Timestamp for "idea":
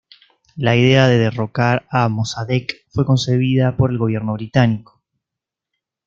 0.75-1.07